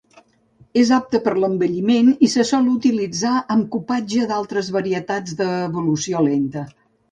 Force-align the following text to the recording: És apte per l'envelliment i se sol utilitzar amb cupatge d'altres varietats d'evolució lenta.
És 0.83 0.91
apte 0.95 1.19
per 1.25 1.33
l'envelliment 1.43 2.09
i 2.29 2.29
se 2.37 2.45
sol 2.53 2.71
utilitzar 2.71 3.35
amb 3.57 3.69
cupatge 3.77 4.25
d'altres 4.33 4.75
varietats 4.79 5.39
d'evolució 5.45 6.27
lenta. 6.33 6.69